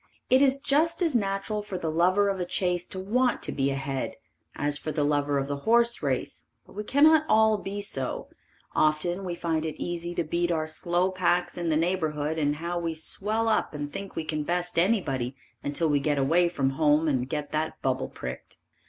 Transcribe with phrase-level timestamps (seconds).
[0.31, 3.69] It is just as natural for the lover of a chase to want to be
[3.69, 4.15] ahead,
[4.55, 8.27] as for the lover of the horse race, but we cannot all be so;
[8.73, 12.79] often we find it easy to beat our slow packs in the neighborhood and how
[12.79, 17.07] we swell up and think we can best anybody until we get away from home
[17.07, 18.57] and get that bubble pricked.